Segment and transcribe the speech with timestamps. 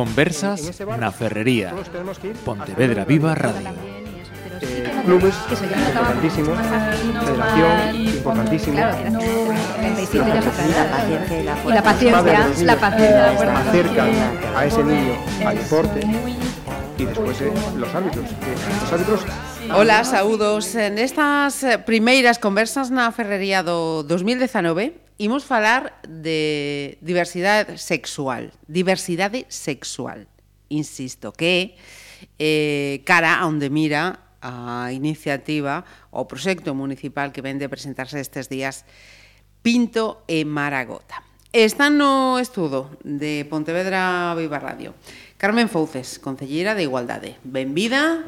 [0.00, 1.76] Conversas na Ferrería.
[2.40, 3.68] Pontevedra Viva Radio.
[3.68, 8.76] Eh, clubes importantísimos, federación importantísimo.
[8.80, 9.20] Claro, no,
[11.68, 14.10] y la paciencia, la paciencia, acercan
[14.56, 15.12] a ese niño
[15.44, 16.00] al deporte
[16.96, 18.52] y despois eh, eh, los árbitros, que
[18.84, 19.20] os árbitros
[19.76, 20.72] Ola, saúdos.
[20.74, 30.24] Nestas primeiras conversas na Ferrería do 2019 imos falar de diversidade sexual, diversidade sexual,
[30.72, 31.76] insisto, que
[32.40, 38.48] eh, cara a onde mira a iniciativa o proxecto municipal que vende a presentarse estes
[38.48, 38.88] días
[39.60, 41.20] Pinto e Maragota.
[41.52, 44.96] Está no estudo de Pontevedra Viva Radio.
[45.36, 47.36] Carmen Fouces, Concellera de Igualdade.
[47.44, 48.24] Benvida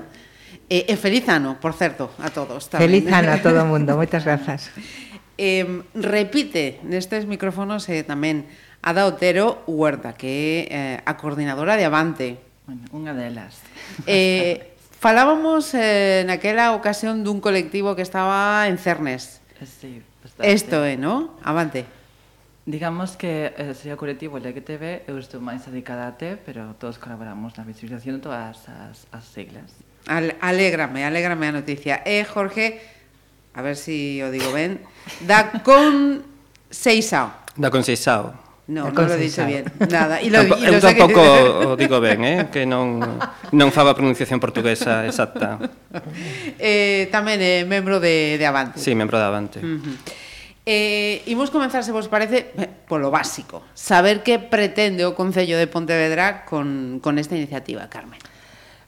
[0.69, 2.69] e, e feliz ano, por certo, a todos.
[2.69, 2.85] Tamén.
[2.85, 4.69] Feliz ano a todo o mundo, moitas grazas
[5.39, 8.45] eh, repite nestes micrófonos eh, tamén
[8.83, 12.43] Ada Otero Huerta, que é eh, a coordinadora de Avante.
[12.67, 13.63] Bueno, unha delas.
[14.11, 19.39] Eh, falábamos eh, naquela ocasión dun colectivo que estaba en Cernes.
[19.59, 20.51] Eh, sí, bastante.
[20.51, 21.39] É, eh, no?
[21.47, 21.87] Avante.
[22.67, 26.99] Digamos que eh, sería o colectivo LGTB, eu estou máis dedicada a T, pero todos
[26.99, 29.75] colaboramos na visibilización de todas as, as siglas.
[30.07, 32.07] Al, alégrame, alégrame a noticia.
[32.07, 32.79] E, eh, Jorge,
[33.55, 34.81] a ver si o digo ben,
[35.27, 36.25] da con
[36.71, 37.33] Seisao.
[37.57, 38.43] Da con Seisao.
[38.73, 39.67] No, non lo dixo bien.
[39.91, 41.67] Nada, Y lo, Tampo, y lo eu tampouco que...
[41.67, 43.03] o digo ben, eh, que non
[43.53, 45.59] non faba a pronunciación portuguesa exacta.
[46.63, 48.79] Eh, tamén é eh, membro de, de Avante.
[48.79, 49.59] Sí, membro de Avante.
[49.61, 49.97] Uh -huh.
[50.63, 53.67] Eh, imos comenzar, se vos parece, eh, polo básico.
[53.75, 58.23] Saber que pretende o Concello de Pontevedra con, con esta iniciativa, Carmen.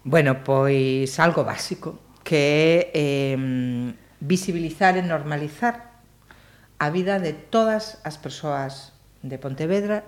[0.06, 5.94] Bueno, pois algo básico, que é eh, visibilizar e normalizar
[6.78, 10.04] a vida de todas as persoas de Pontevedra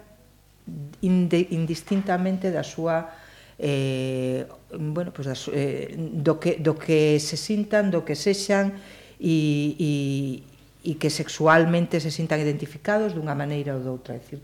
[1.01, 3.07] indistintamente da súa
[3.59, 8.77] eh, bueno, pues das, eh, do, que, do que se sintan, do que sexan
[9.17, 9.93] e, e,
[10.85, 14.19] e que sexualmente se sintan identificados dunha maneira ou doutra.
[14.21, 14.43] Decir,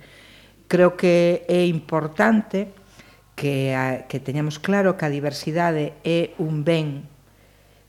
[0.70, 2.72] creo que é importante
[3.36, 7.04] que, a, que teñamos claro que a diversidade é un ben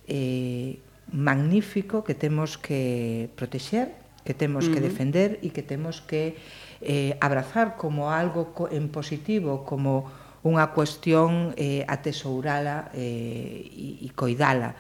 [0.10, 0.82] eh,
[1.14, 3.94] magnífico que temos que protexer,
[4.26, 4.74] que temos uh -huh.
[4.74, 6.36] que defender e que temos que
[6.82, 10.10] eh, abrazar como algo co en positivo, como
[10.44, 14.76] unha cuestión eh, atesourala eh, e, e coidala.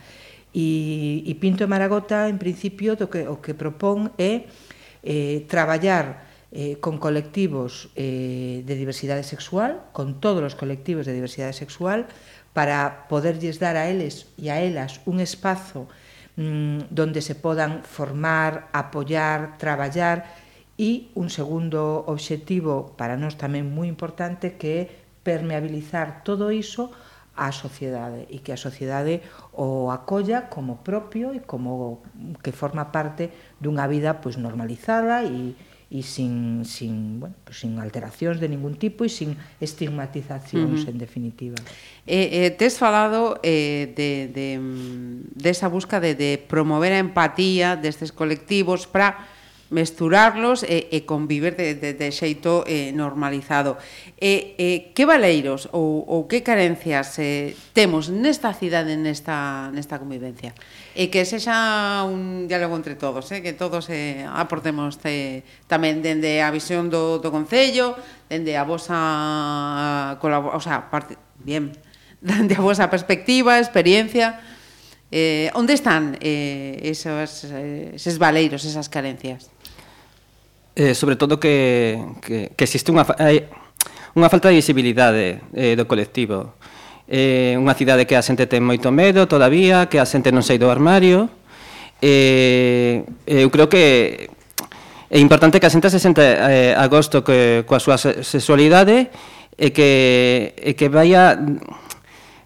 [0.52, 4.50] E, e Pinto e Maragota, en principio, do que, o que propón é
[5.06, 11.56] eh, traballar eh, con colectivos eh, de diversidade sexual, con todos os colectivos de diversidade
[11.56, 12.06] sexual,
[12.54, 15.90] para poderlles dar a eles e a elas un espazo
[16.38, 20.26] mm, donde se podan formar, apoyar, traballar
[20.78, 24.90] e un segundo obxectivo para nós tamén moi importante que é
[25.22, 26.90] permeabilizar todo iso
[27.34, 29.26] á sociedade e que a sociedade
[29.58, 32.02] o acolla como propio e como
[32.42, 35.58] que forma parte dunha vida pois normalizada e,
[35.94, 40.92] e sin, sin, bueno, pues sin alteracións de ningún tipo e sin estigmatizacións, uh -huh.
[40.92, 41.60] en definitiva.
[42.10, 47.00] Eh, eh, tes falado eh, de, de, mm, de esa busca de, de promover a
[47.00, 49.30] empatía destes colectivos para
[49.72, 53.80] mesturarlos e, e conviver de, de, de xeito eh, normalizado.
[54.20, 60.52] E, eh, que valeiros ou, ou que carencias eh, temos nesta cidade nesta, nesta convivencia?
[60.94, 66.44] E que sexa un diálogo entre todos, eh, que todos eh, aportemos te, tamén dende
[66.44, 67.98] a visión do, do Concello,
[68.28, 71.74] dende a vosa colaboración, o sea, parte, bien,
[72.22, 74.42] dende a vosa perspectiva, experiencia,
[75.14, 79.53] eh, onde están eh, esos, eh, eses valeiros, esas carencias?
[80.76, 83.50] eh, sobre todo que, que, que existe unha, eh,
[84.18, 86.58] unha falta de visibilidade eh, do colectivo.
[87.06, 90.58] Eh, unha cidade que a xente ten moito medo todavía, que a xente non sei
[90.58, 91.30] do armario.
[92.02, 94.28] Eh, eu creo que
[95.14, 99.14] é importante que a xente se sente eh, a gosto que, coa súa sexualidade
[99.54, 101.38] e que, e que vaya...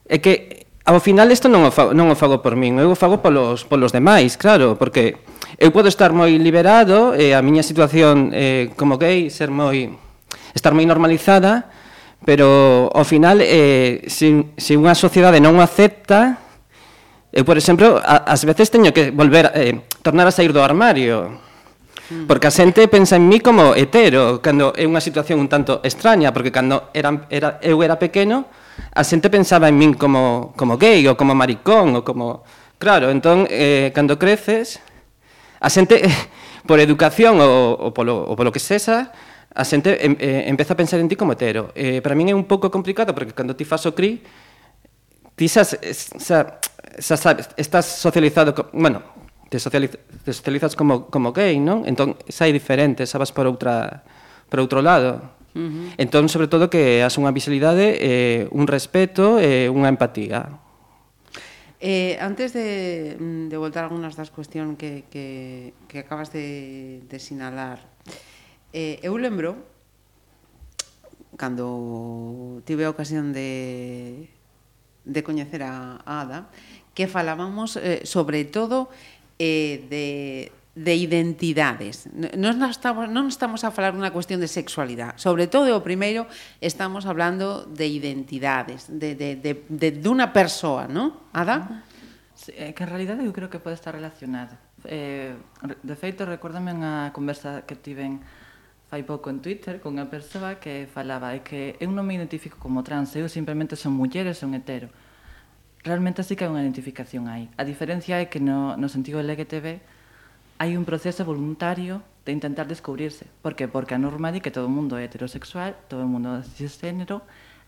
[0.08, 3.00] E que ao final isto non o fago, non o fago por min, eu o
[3.00, 5.20] fago polos, polos demais, claro, porque
[5.58, 9.90] Eu podo estar moi liberado e a miña situación eh, como gay ser moi
[10.54, 11.74] estar moi normalizada,
[12.22, 16.48] pero ao final eh, se, se unha sociedade non acepta
[17.38, 21.38] Eu, por exemplo, a, as veces teño que volver eh, tornar a sair do armario.
[22.26, 26.34] Porque a xente pensa en mí como hetero, cando é unha situación un tanto extraña,
[26.34, 28.50] porque cando era, era, eu era pequeno,
[28.90, 32.48] a xente pensaba en min como, como gay, ou como maricón, ou como...
[32.82, 34.82] Claro, entón, eh, cando creces,
[35.60, 36.02] A xente,
[36.70, 39.10] por educación ou, ou, polo, ou polo que sexa,
[39.58, 41.74] a xente em, eh, empeza a pensar en ti como hetero.
[41.74, 44.22] Eh, para min é un pouco complicado, porque cando ti fas o CRI,
[45.34, 46.62] ti xa, xa,
[47.02, 49.02] xa sabes, estás socializado, co, bueno,
[49.50, 51.88] te, socializ, te socializas como, como gay, non?
[51.90, 54.06] Entón, xa é diferente, xa vas por, outra,
[54.52, 55.34] por outro lado.
[55.58, 55.88] Uh -huh.
[55.98, 60.67] Entón, sobre todo, que has unha visibilidade, eh, un respeto e eh, unha empatía.
[61.80, 67.06] Eh, antes de, mm, de voltar a algunas das cuestión que, que, que acabas de,
[67.06, 67.86] de sinalar,
[68.74, 69.62] eh, eu lembro
[71.38, 74.28] cando tive a ocasión de,
[75.06, 76.50] de coñecer a, a Ada,
[76.98, 78.90] que falábamos eh, sobre todo
[79.38, 82.06] eh, de, de identidades.
[82.14, 85.18] Non estamos, non estamos a falar unha cuestión de sexualidade.
[85.18, 86.30] Sobre todo, o primeiro,
[86.62, 91.18] estamos hablando de identidades, de, de, de, de dunha persoa, non?
[91.34, 91.82] Ada?
[92.38, 94.62] Sí, que en realidad eu creo que pode estar relacionada.
[94.86, 95.34] Eh,
[95.66, 98.22] de feito, recórdame unha conversa que tiven
[98.86, 102.62] fai pouco en Twitter con unha persoa que falaba é que eu non me identifico
[102.62, 104.94] como trans, eu simplemente son muller e son hetero.
[105.82, 107.50] Realmente así que hai unha identificación aí.
[107.58, 109.97] A diferencia é que no, no sentido LGTB
[110.58, 113.30] hai un proceso voluntario de intentar descubrirse.
[113.42, 113.70] Por que?
[113.70, 117.24] Porque a norma di que todo o mundo é heterosexual, todo o mundo é cisgénero,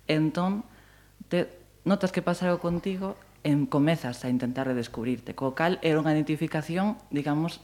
[0.09, 0.65] entón
[1.29, 1.47] te
[1.85, 6.99] notas que pasa algo contigo en comezas a intentar redescubrirte, co cal era unha identificación,
[7.07, 7.63] digamos,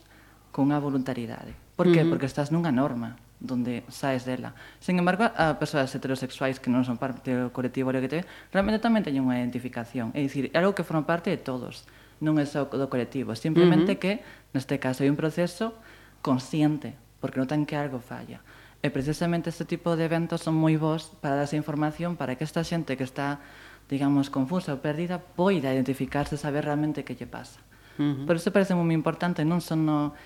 [0.55, 1.51] con a voluntariedade.
[1.75, 1.99] Por que?
[1.99, 2.09] Uh -huh.
[2.15, 4.55] Porque estás nunha norma donde saes dela.
[4.79, 8.23] Sen embargo, a persoas heterosexuais que non son parte do colectivo LGTB
[8.55, 10.15] realmente tamén teñen unha identificación.
[10.15, 11.83] É dicir, é algo que forma parte de todos
[12.25, 14.01] non é só do colectivo, simplemente uh -huh.
[14.01, 14.13] que
[14.57, 15.77] neste caso hai un proceso
[16.25, 18.41] consciente, porque notan que algo falla.
[18.81, 22.65] E precisamente este tipo de eventos son moi bons para darse información para que esta
[22.65, 23.41] xente que está,
[23.89, 27.61] digamos, confusa ou perdida poida identificarse, saber realmente que lle pasa.
[27.97, 28.25] Uh -huh.
[28.25, 30.17] Por iso parece moi importante, non son no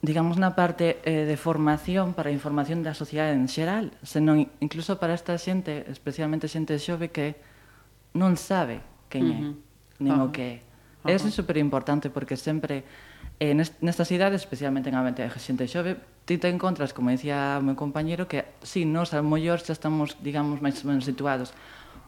[0.00, 4.96] digamos na parte eh, de formación para a información da sociedade en xeral, senón incluso
[4.96, 7.36] para esta xente, especialmente xente xove que
[8.16, 8.80] non sabe
[9.12, 9.24] quen.
[9.24, 9.52] Uh -huh.
[9.56, 9.69] É
[10.00, 10.26] nin -huh.
[10.26, 10.54] o que é.
[11.04, 11.14] Uh -huh.
[11.14, 12.84] Eso é super importante porque sempre
[13.38, 17.56] eh, nestas idades, especialmente en a mente de xente xove, ti te encontras, como dicía
[17.60, 21.08] o meu compañero, que si sí, nos ao mellor xa estamos, digamos, máis ou menos
[21.08, 21.54] situados,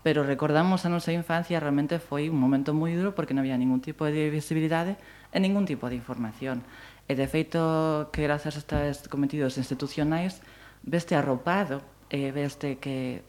[0.03, 3.81] pero recordamos a nosa infancia realmente foi un momento moi duro porque non había ningún
[3.81, 4.99] tipo de visibilidade
[5.31, 6.67] e ningún tipo de información.
[7.07, 10.43] E de feito que grazas a estes cometidos institucionais
[10.83, 11.81] veste arropado,
[12.13, 13.25] e veste que,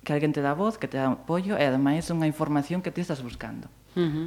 [0.00, 3.04] que alguén te dá voz, que te dá apoio e ademais unha información que ti
[3.04, 3.68] estás buscando.
[3.96, 4.26] Uh -huh.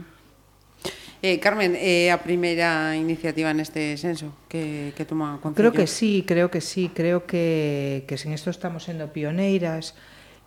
[1.21, 5.71] eh, Carmen, eh, a primeira iniciativa neste senso que, que toma Concello?
[5.71, 9.95] Creo que sí, creo que sí, creo que, que sen isto estamos sendo pioneiras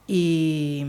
[0.08, 0.84] e,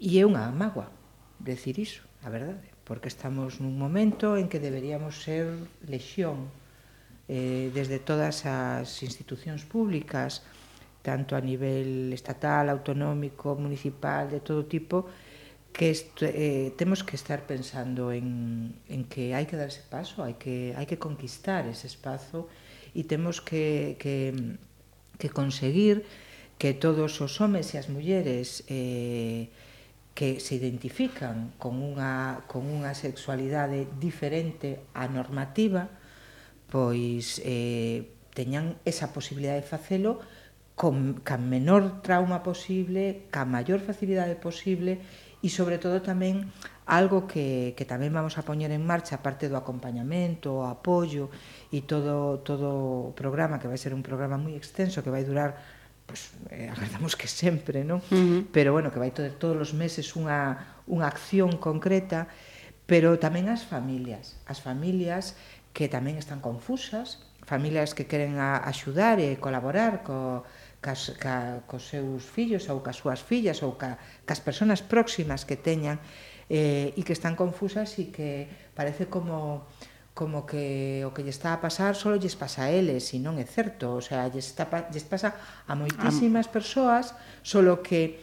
[0.00, 0.90] e é unha magua
[1.38, 5.52] decir iso, a verdade, porque estamos nun momento en que deberíamos ser
[5.84, 6.50] lexión
[7.28, 10.42] eh, desde todas as institucións públicas,
[11.02, 15.10] tanto a nivel estatal, autonómico, municipal, de todo tipo,
[15.72, 20.20] que este, eh, temos que estar pensando en, en que hai que dar ese paso,
[20.20, 22.46] hai que, hai que conquistar ese espazo
[22.92, 24.36] e temos que, que,
[25.16, 26.04] que conseguir
[26.60, 29.48] que todos os homes e as mulleres eh,
[30.12, 35.88] que se identifican con unha, con unha sexualidade diferente á normativa,
[36.68, 40.20] pois eh, teñan esa posibilidade de facelo
[40.76, 45.00] con, can menor trauma posible, ca maior facilidade posible
[45.42, 46.46] e sobre todo tamén
[46.86, 51.30] algo que, que tamén vamos a poñer en marcha aparte do acompañamento, o apoio
[51.74, 55.58] e todo, todo o programa que vai ser un programa moi extenso que vai durar
[56.06, 58.02] pues, eh, agardamos que sempre, non?
[58.10, 58.40] Uh -huh.
[58.50, 62.30] Pero bueno, que vai todo, todos os meses unha, unha acción concreta,
[62.86, 65.38] pero tamén as familias, as familias
[65.72, 70.44] que tamén están confusas, familias que queren a, axudar e colaborar co,
[70.82, 75.54] cas, ca, cos seus fillos ou cas súas fillas ou ca, cas persoas próximas que
[75.54, 76.02] teñan
[76.50, 79.64] eh, e que están confusas e que parece como
[80.12, 83.40] como que o que lle está a pasar só lles pasa a eles e non
[83.40, 85.32] é certo, o sea, lles, está, lles pasa
[85.64, 88.20] a moitísimas persoas, solo que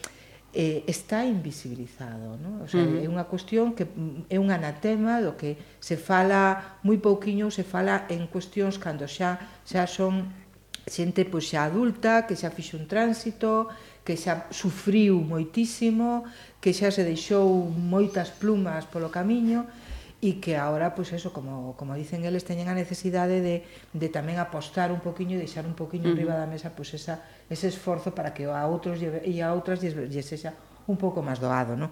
[0.54, 2.62] eh, está invisibilizado, ¿no?
[2.62, 3.02] o sea, uh -huh.
[3.02, 3.90] é unha cuestión que
[4.30, 9.42] é un anatema do que se fala moi pouquiño, se fala en cuestións cando xa
[9.66, 10.30] xa son
[10.86, 13.68] xente pois, xa adulta, que xa fixo un tránsito,
[14.04, 16.24] que xa sufriu moitísimo,
[16.62, 19.68] que xa se deixou moitas plumas polo camiño
[20.20, 23.64] e que agora, pois eso, como, como dicen eles, teñen a necesidade de,
[23.96, 26.16] de tamén apostar un poquinho e deixar un poquinho uh -huh.
[26.16, 29.96] arriba da mesa pois esa, ese esforzo para que a outros e a outras lles,
[30.12, 30.52] lles sexa
[30.84, 31.88] un pouco máis doado, non?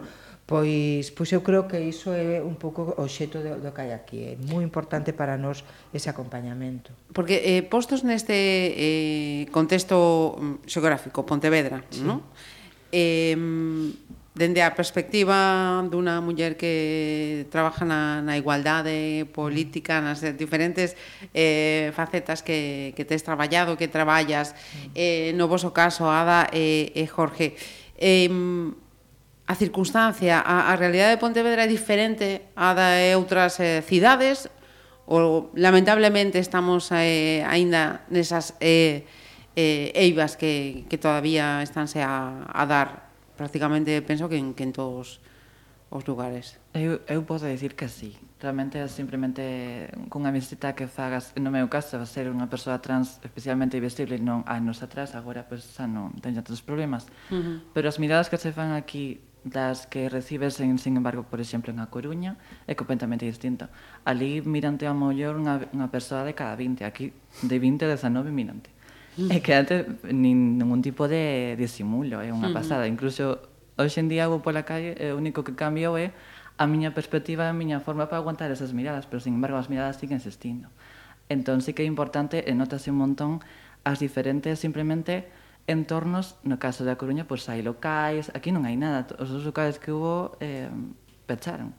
[0.48, 3.92] Pois, pois eu creo que iso é un pouco o xeto do, do que hai
[3.92, 4.32] aquí.
[4.32, 5.60] É moi importante para nós
[5.92, 6.88] ese acompañamento.
[7.12, 12.00] Porque eh, postos neste eh, contexto xeográfico, Pontevedra, sí.
[12.00, 12.24] non?
[12.88, 13.36] Eh,
[14.32, 20.96] dende a perspectiva dunha muller que trabaja na, na igualdade política, nas diferentes
[21.36, 24.56] eh, facetas que, que tes traballado, que traballas,
[24.96, 27.52] eh, no voso caso, Ada e, e Jorge,
[28.00, 28.32] eh,
[29.48, 34.52] a circunstancia, a, a realidade de Pontevedra é diferente á de outras eh, cidades,
[35.08, 39.08] ou lamentablemente estamos eh, aínda nesas eh,
[39.56, 43.08] eh, eivas que, que todavía estánse a, a dar
[43.40, 45.24] prácticamente penso que en, que en todos
[45.88, 46.60] os lugares.
[46.76, 48.12] Eu, eu posso dicir que sí.
[48.38, 53.80] Realmente simplemente cunha visita que fagas, no meu caso, va ser unha persoa trans especialmente
[53.80, 57.08] visible non anos atrás, agora pois, xa non ten tantos problemas.
[57.32, 57.56] Uh -huh.
[57.72, 61.72] Pero as miradas que se fan aquí das que recibes, en, sin embargo, por exemplo,
[61.72, 62.36] en A Coruña,
[62.66, 63.68] é completamente distinta.
[64.04, 67.12] Ali mirante a mollor unha, unha persoa de cada 20, aquí
[67.42, 68.70] de 20 a 19 mirante.
[69.18, 72.86] É que antes nin ningún tipo de disimulo, é unha pasada.
[72.86, 73.42] Incluso
[73.74, 76.14] hoxe en día vou pola calle, e o único que cambiou é
[76.54, 79.66] a miña perspectiva, e a miña forma para aguantar esas miradas, pero sin embargo as
[79.66, 80.70] miradas siguen existindo.
[81.26, 83.42] Entón sí que é importante, e notase un montón,
[83.82, 85.26] as diferentes simplemente
[85.68, 89.76] entornos, no caso da Coruña, pois hai locais, aquí non hai nada, os dos locais
[89.76, 90.72] que hubo eh,
[91.28, 91.76] pecharon.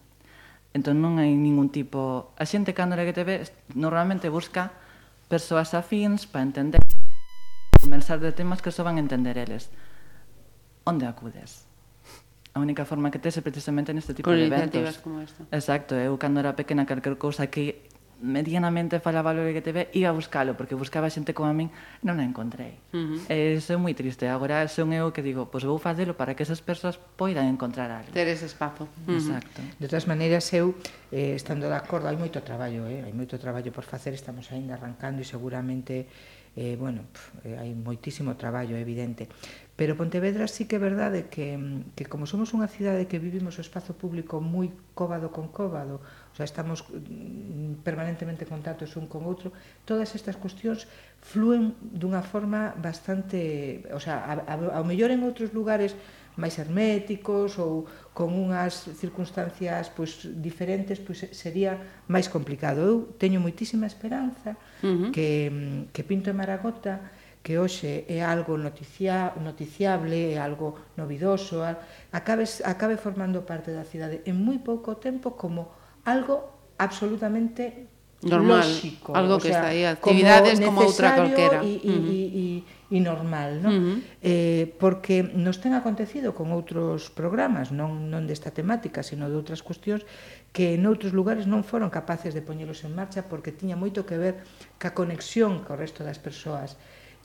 [0.78, 2.32] Entón non hai ningún tipo...
[2.38, 3.36] A xente cando que te ve
[3.74, 4.70] normalmente busca
[5.26, 6.80] persoas afíns para entender
[7.82, 9.74] conversar de temas que só van entender eles.
[10.86, 11.66] Onde acudes?
[12.54, 15.02] A única forma que tes é precisamente neste tipo de eventos.
[15.02, 15.42] como esta.
[15.50, 17.89] Exacto, eu cando era pequena calquer cousa que
[18.22, 21.72] medianamente falaba o LGTB, iba a buscalo, porque buscaba xente como a min,
[22.04, 22.76] non a encontrei.
[22.92, 23.56] Uh eh, -huh.
[23.56, 24.28] E iso é moi triste.
[24.28, 28.12] Agora son eu que digo, pois vou facelo para que esas persoas poidan encontrar algo.
[28.12, 28.92] Ter ese espazo.
[29.08, 29.20] Uh -huh.
[29.20, 29.60] Exacto.
[29.80, 30.76] De todas maneiras, eu,
[31.12, 33.04] eh, estando de acordo, hai moito traballo, eh?
[33.08, 36.08] hai moito traballo por facer, estamos aínda arrancando e seguramente
[36.56, 39.30] eh, bueno, pf, eh, hai moitísimo traballo, evidente.
[39.80, 41.56] Pero Pontevedra sí que é verdade que,
[41.96, 46.04] que como somos unha cidade que vivimos o espazo público moi cóbado con cóbado,
[46.40, 49.52] sea, estamos mm, permanentemente en contacto un con outro,
[49.84, 50.88] todas estas cuestións
[51.20, 55.92] fluen dunha forma bastante, o sea, a, ao mellor en outros lugares
[56.40, 57.84] máis herméticos ou
[58.16, 61.76] con unhas circunstancias pois diferentes, pois sería
[62.08, 62.80] máis complicado.
[62.80, 65.12] Eu teño moitísima esperanza uh -huh.
[65.12, 65.28] que
[65.92, 71.64] que Pinto e Maragota que hoxe é algo noticia, noticiable, é algo novidoso,
[72.12, 77.88] acabe, acabe formando parte da cidade en moi pouco tempo como algo absolutamente
[78.22, 81.64] normal, lógico, algo que sea, está aí, actividades como, como outra calquera.
[81.64, 82.10] E, e, uh -huh.
[82.12, 83.72] e, e normal, non?
[83.72, 83.98] Uh -huh.
[84.20, 89.64] eh, porque nos ten acontecido con outros programas, non, non desta temática, sino de outras
[89.64, 90.04] cuestións,
[90.52, 94.20] que en outros lugares non foron capaces de poñelos en marcha porque tiña moito que
[94.20, 94.44] ver
[94.82, 96.76] ca conexión co resto das persoas.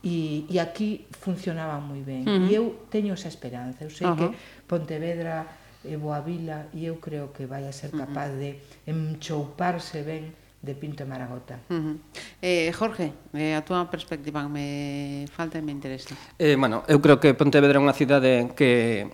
[0.05, 2.23] E, e aquí funcionaba moi ben.
[2.29, 2.47] Uh -huh.
[2.47, 3.83] E eu teño esa esperanza.
[3.83, 4.31] Eu sei uh -huh.
[4.31, 10.03] que Pontevedra e boa vila e eu creo que vai a ser capaz de enchouparse
[10.03, 10.33] ben
[10.65, 11.61] de Pinto Maragota.
[11.69, 11.97] Uh -huh.
[12.41, 16.17] eh, Jorge, eh, a túa perspectiva me falta e me interesa.
[16.41, 19.13] Eh, bueno, eu creo que Pontevedra é unha cidade que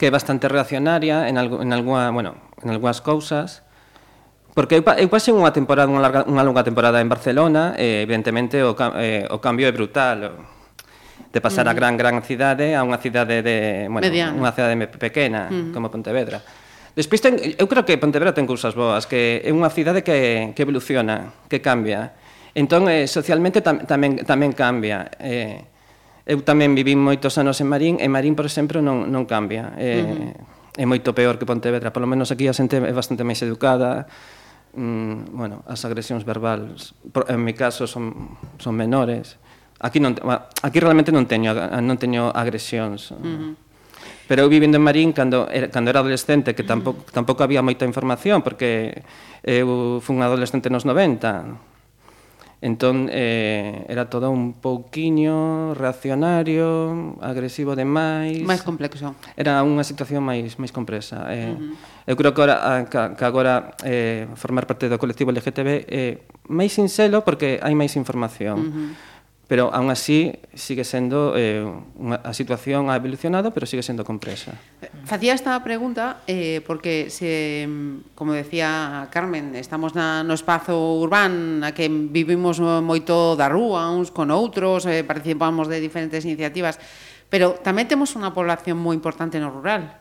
[0.00, 2.32] que é bastante reaccionaria en, algo, en, alguna, bueno,
[2.64, 3.60] en algunhas cousas,
[4.54, 8.58] Porque eu, eu pasei unha temporada, unha, larga, unha longa temporada en Barcelona, e evidentemente
[8.66, 10.42] o, eh, o cambio é brutal
[11.32, 11.70] de pasar mm.
[11.70, 14.34] a gran gran cidade a unha cidade de, bueno, Mediana.
[14.34, 15.70] unha cidade pequena mm.
[15.70, 16.42] como Pontevedra.
[16.94, 20.62] Despois ten, eu creo que Pontevedra ten cousas boas, que é unha cidade que, que
[20.66, 22.18] evoluciona, que cambia.
[22.50, 25.06] Entón, eh, socialmente tam, tamén, tamén cambia.
[25.22, 25.62] Eh,
[26.26, 29.70] eu tamén viví moitos anos en Marín, e Marín, por exemplo, non, non cambia.
[29.78, 30.82] Eh mm -hmm.
[30.82, 34.10] é moito peor que Pontevedra, polo menos aquí a xente é bastante máis educada,
[34.74, 36.94] mm, bueno, as agresións verbales,
[37.30, 39.38] en mi caso, son, son menores.
[39.80, 40.14] Aquí non
[40.62, 43.10] aquí realmente non teño non teño agresións.
[43.10, 43.52] Uh -huh
[44.30, 47.82] pero eu vivindo en Marín cando era, cando era adolescente que tampouco, tampouco había moita
[47.82, 49.02] información porque
[49.42, 51.58] eu fui un adolescente nos 90
[52.62, 58.38] entón eh, era todo un pouquiño reaccionario agresivo demais.
[58.46, 59.18] Máis complexo.
[59.34, 61.74] Era unha situación máis máis compresa eh, uh -huh.
[62.06, 66.14] eu creo que agora, que ah, agora eh, formar parte do colectivo LGTB é eh,
[66.46, 68.62] máis sinxelo porque hai máis información.
[68.62, 69.09] Uh -huh
[69.50, 71.66] pero aún así sigue sendo eh,
[71.98, 74.54] unha, a situación ha evolucionado, pero sigue sendo compresa.
[75.02, 77.66] Facía esta pregunta eh, porque, se,
[78.14, 84.14] como decía Carmen, estamos na, no espazo urbán na que vivimos moito da rúa, uns
[84.14, 86.78] con outros, eh, participamos de diferentes iniciativas,
[87.26, 89.98] pero tamén temos unha población moi importante no rural.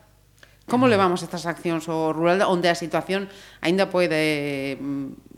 [0.70, 0.94] Como mm.
[0.94, 3.26] levamos estas accións ao rural onde a situación
[3.66, 5.29] aínda pode mm,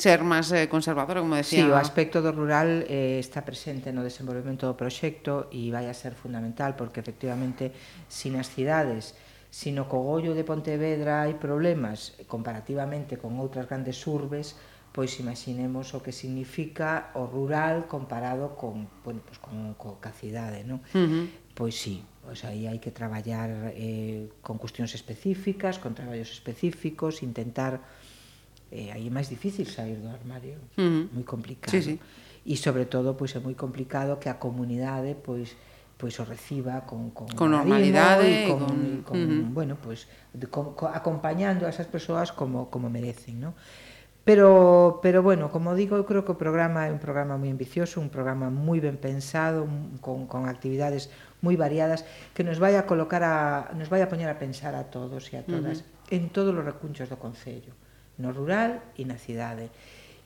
[0.00, 1.62] ser máis eh, conservadora, como decía.
[1.62, 5.94] Sí, o aspecto do rural eh, está presente no desenvolvemento do proxecto e vai a
[5.94, 7.70] ser fundamental, porque efectivamente,
[8.08, 9.12] sin as cidades,
[9.52, 14.56] sino cogollo de Pontevedra hai problemas comparativamente con outras grandes urbes,
[14.90, 20.64] pois imaginemos o que significa o rural comparado con, bueno, pois con, con ca cidade,
[20.64, 20.80] non?
[20.96, 21.24] Uh -huh.
[21.54, 27.82] Pois sí, pois aí hai que traballar eh, con cuestións específicas, con traballos específicos, intentar
[28.70, 31.08] eh, aí é máis difícil sair do armario, uh -huh.
[31.10, 31.74] moi complicado.
[31.74, 31.94] Sí, sí.
[32.46, 35.58] E sobre todo pois é moi complicado que a comunidade pois
[35.98, 39.52] pois o reciba con con, con normalidade e con, con, con uh -huh.
[39.52, 43.52] bueno, pois de, con, co, acompañando a esas persoas como como merecen, ¿no?
[44.22, 47.98] Pero pero bueno, como digo, eu creo que o programa é un programa moi ambicioso,
[47.98, 49.66] un programa moi ben pensado,
[49.98, 51.10] con con actividades
[51.42, 52.06] moi variadas
[52.38, 55.36] que nos vai a colocar a nos vai a poñer a pensar a todos e
[55.36, 56.16] a todas uh -huh.
[56.16, 57.74] en todos os recunchos do concello.
[57.74, 57.89] Uh
[58.20, 59.72] no rural e na cidade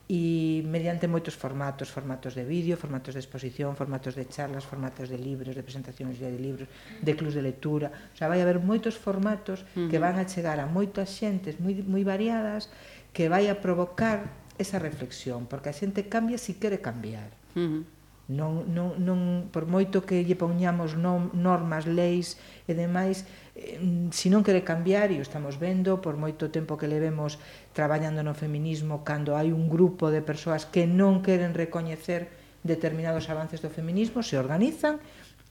[0.05, 5.17] e mediante moitos formatos, formatos de vídeo, formatos de exposición, formatos de charlas, formatos de
[5.17, 6.69] libros, de presentacións de libros,
[7.01, 9.89] de clubs de lectura, o sea, vai haber moitos formatos uh -huh.
[9.89, 12.69] que van a chegar a moitas xentes moi, moi variadas
[13.09, 14.29] que vai a provocar
[14.61, 17.33] esa reflexión, porque a xente cambia se si quere cambiar.
[17.57, 17.81] Uh -huh.
[18.25, 23.77] Non, non, non, por moito que lle poñamos non, normas, leis e demais, eh,
[24.09, 27.37] se non quere cambiar, e o estamos vendo, por moito tempo que levemos
[27.75, 32.31] traballando no feminismo cando hai un grupo de persoas que non queren recoñecer
[32.63, 35.03] determinados avances do feminismo, se organizan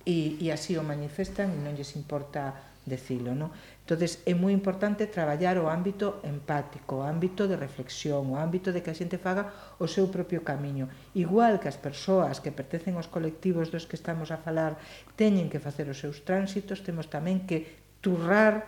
[0.08, 2.56] e, e así o manifestan e non lles importa
[2.88, 3.36] decilo.
[3.36, 3.52] Non?
[3.84, 8.80] entonces é moi importante traballar o ámbito empático, o ámbito de reflexión, o ámbito de
[8.80, 10.88] que a xente faga o seu propio camiño.
[11.12, 14.80] Igual que as persoas que pertencen aos colectivos dos que estamos a falar
[15.20, 18.64] teñen que facer os seus tránsitos, temos tamén que turrar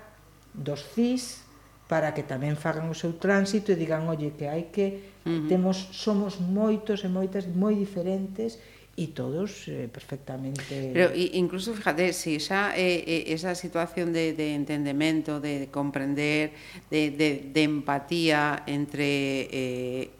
[0.52, 1.48] dos CIS,
[1.86, 5.48] para que tamén fagan o seu tránsito e digan, oye, que hai que uh -huh.
[5.48, 8.58] temos somos moitos e moitas moi diferentes
[8.96, 14.56] e todos eh, perfectamente Pero incluso fíjate, si xa eh, eh, esa situación de de
[14.56, 16.56] entendemento, de, de comprender,
[16.90, 19.06] de de de empatía entre
[19.52, 20.16] eh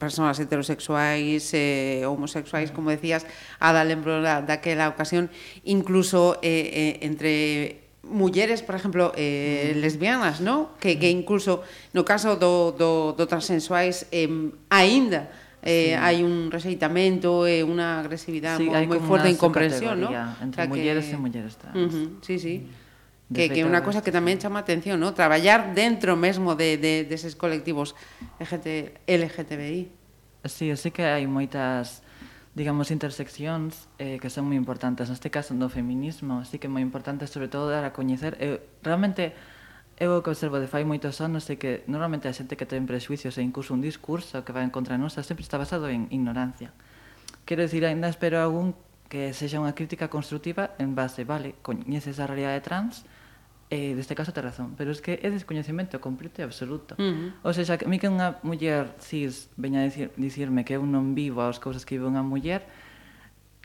[0.00, 3.28] persoas heterosexuais, eh, homosexuais, como decías,
[3.60, 5.28] Ada da daquela ocasión,
[5.62, 9.78] incluso eh, eh, entre mulleres, por exemplo, eh, mm.
[9.80, 10.76] lesbianas, ¿no?
[10.78, 11.18] Que, que mm.
[11.22, 11.62] incluso
[11.94, 14.28] no caso do, do, do transensuais eh,
[14.68, 15.30] aínda
[15.62, 16.00] eh, sí.
[16.00, 20.10] hai un rexeitamento e eh, unha agresividade sí, moi, moi forte e incomprensión, ¿no?
[20.40, 21.14] Entre o sea, mulleres que...
[21.14, 21.76] e mulleres trans.
[21.76, 22.54] Uh -huh, sí, sí.
[22.64, 22.90] Mm.
[23.30, 25.14] De que, que é unha cosa que tamén chama atención, ¿no?
[25.14, 27.94] traballar dentro mesmo de, de, deses colectivos
[28.42, 29.82] LGT, LGTBI.
[30.50, 32.02] Sí, así sei que hai moitas
[32.54, 35.06] digamos, interseccións eh, que son moi importantes.
[35.06, 38.34] Neste caso, do feminismo, así que moi importante, sobre todo, dar a coñecer.
[38.42, 39.32] Eu, eh, realmente,
[40.02, 42.90] eu o que observo de fai moitos anos é que normalmente a xente que ten
[42.90, 46.74] prejuicios e incluso un discurso que vai en contra nosa sempre está basado en ignorancia.
[47.46, 48.74] Quero dicir, ainda espero algún
[49.10, 53.06] que sexa unha crítica constructiva en base, vale, coñeces a realidade trans,
[53.70, 56.98] eh, deste caso te razón, pero es que é descoñecemento completo e absoluto.
[56.98, 57.46] Uh -huh.
[57.46, 61.14] O sea, que mi que unha muller cis veña a dicir, dicirme que eu non
[61.14, 62.66] vivo as cousas que vive unha muller,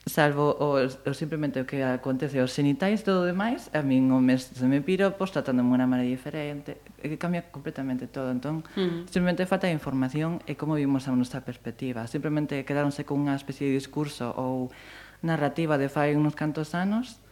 [0.06, 4.54] salvo o, o simplemente o que acontece aos xenitais todo demais, a min o mes
[4.54, 8.30] se me piro, pois tratándome unha maneira diferente, e que cambia completamente todo.
[8.30, 9.10] Entón, uh -huh.
[9.10, 12.06] simplemente falta de información e como vimos a nosa perspectiva.
[12.06, 14.70] Simplemente quedáronse con unha especie de discurso ou
[15.26, 17.25] narrativa de fai unos cantos anos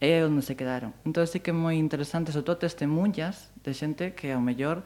[0.00, 0.96] é onde se quedaron.
[1.04, 4.80] Entón sí que é moi interesante, sobre todo testemunhas de xente que ao mellor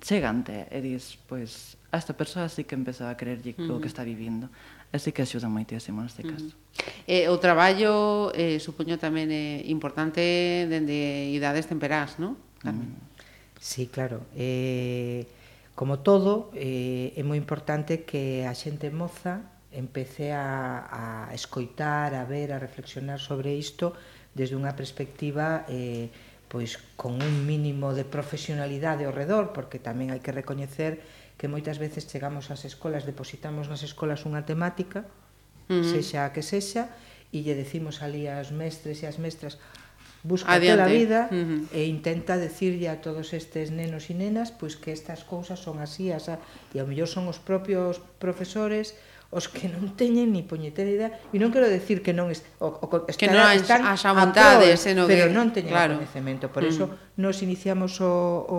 [0.00, 3.76] chegante e eh, dis, pois, a esta persoa sí que empezaba a creerlle uh -huh.
[3.76, 4.48] o que está vivindo.
[4.92, 6.52] Así que axuda moitísimo neste caso.
[6.52, 7.26] Uh -huh.
[7.26, 10.20] eh, o traballo, eh, supoño tamén é eh, importante
[10.68, 12.36] dende idades temperás, non?
[12.60, 12.92] Carmen.
[12.92, 13.08] Mm.
[13.60, 14.24] Sí, claro.
[14.36, 15.24] Eh,
[15.76, 19.40] como todo, eh, é moi importante que a xente moza
[19.72, 23.94] empecé a, a escoitar, a ver, a reflexionar sobre isto
[24.34, 26.10] desde unha perspectiva eh,
[26.50, 30.98] pois con un mínimo de profesionalidade ao redor, porque tamén hai que recoñecer
[31.38, 35.06] que moitas veces chegamos ás escolas, depositamos nas escolas unha temática,
[35.70, 35.86] uh -huh.
[35.86, 36.90] sexa a que sexa,
[37.30, 39.62] e lle decimos ali aos mestres e ás mestras
[40.26, 41.60] busca a vida uh -huh.
[41.72, 46.12] e intenta decirlle a todos estes nenos e nenas pois que estas cousas son así,
[46.12, 46.42] asa,
[46.74, 48.98] e ao mellor son os propios profesores,
[49.30, 52.66] os que non teñen ni poñetera idea, e non quero decir que non es, o,
[52.66, 54.10] o, estará, que non as, están as a
[55.06, 55.34] pero que...
[55.34, 55.94] non teñen claro.
[56.02, 56.50] conhecemento.
[56.50, 56.70] Por mm.
[56.74, 58.58] eso nos iniciamos o, o,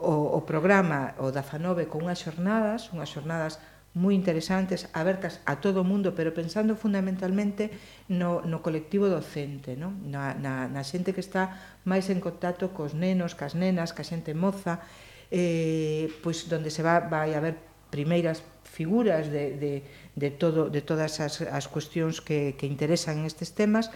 [0.00, 3.60] o, o programa o da Fanove con unhas xornadas, unhas xornadas
[3.92, 7.74] moi interesantes, abertas a todo o mundo, pero pensando fundamentalmente
[8.06, 9.92] no, no colectivo docente, no?
[10.06, 14.32] Na, na, na xente que está máis en contacto cos nenos, cas nenas, ca xente
[14.32, 14.80] moza,
[15.28, 19.82] eh, pois donde se va, vai haber primeiras figuras de, de,
[20.14, 23.90] de, todo, de todas as, as cuestións que, que interesan estes temas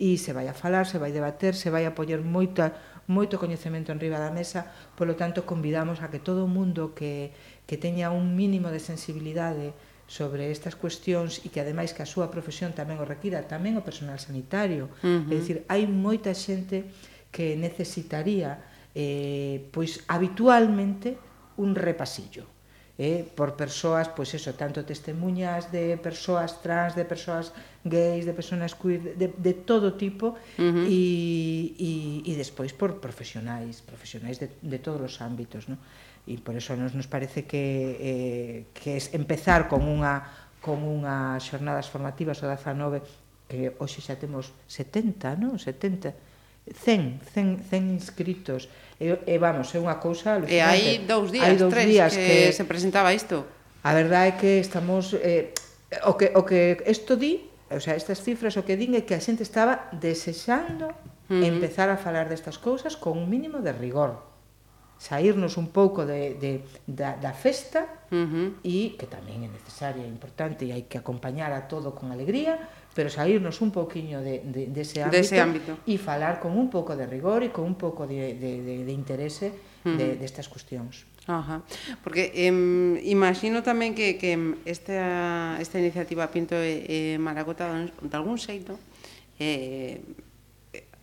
[0.00, 2.74] e se vai a falar, se vai debater, se vai a poñer moita,
[3.06, 4.66] moito coñecemento en riba da mesa,
[4.98, 7.30] polo tanto convidamos a que todo o mundo que,
[7.68, 9.76] que teña un mínimo de sensibilidade
[10.10, 13.86] sobre estas cuestións e que ademais que a súa profesión tamén o requira, tamén o
[13.86, 14.90] personal sanitario.
[15.00, 15.30] Uh -huh.
[15.30, 16.90] É dicir, hai moita xente
[17.30, 18.58] que necesitaría
[18.94, 21.16] eh, pois habitualmente
[21.56, 22.53] un repasillo
[22.98, 27.50] eh, por persoas, pois eso, tanto testemunhas de persoas trans, de persoas
[27.82, 30.86] gays, de persoas queer, de, de todo tipo uh -huh.
[30.86, 35.78] e, e, e despois por profesionais, profesionais de, de todos os ámbitos, non?
[36.24, 41.44] E por eso nos, nos parece que, eh, que es empezar con unha con unhas
[41.44, 43.04] xornadas formativas o 19
[43.50, 45.58] que hoxe xa temos 70, non?
[45.60, 46.33] 70
[46.72, 48.68] 100, 100, 100 inscritos.
[49.00, 50.40] E, e vamos, é unha cousa.
[50.48, 53.44] E hai dous días, hai dous tres, días que, que se presentaba isto.
[53.84, 55.12] A verdade é que estamos...
[55.12, 55.52] Eh,
[56.08, 59.14] o que, o que isto di, o sea, estas cifras o que din é que
[59.14, 60.96] a xente estaba desexando uh
[61.28, 61.44] -huh.
[61.44, 64.33] empezar a falar destas cousas con un mínimo de rigor
[64.98, 68.48] sairnos un pouco de, de, da, da festa uh -huh.
[68.62, 72.56] e que tamén é necesaria e importante e hai que acompañar a todo con alegría
[72.94, 76.54] pero sairnos un pouquiño de, de, de ese ámbito, de ese ámbito e falar con
[76.54, 79.50] un pouco de rigor e con un pouco de, de, de, de interese
[79.84, 79.98] uh -huh.
[79.98, 81.04] de, destas cuestións.
[81.26, 81.62] Ajá.
[82.04, 82.52] Porque eh,
[83.08, 84.36] imagino tamén que, que
[84.68, 88.76] esta, esta iniciativa Pinto e, eh, Maragota de algún xeito
[89.40, 90.04] eh,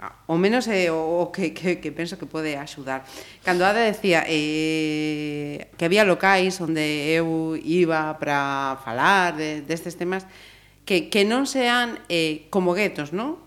[0.02, 3.06] ao menos é o que, que, que penso que pode axudar.
[3.46, 10.26] Cando Ada decía eh, que había locais onde eu iba para falar de, destes temas,
[10.90, 13.38] que, que non sean eh, como guetos, non?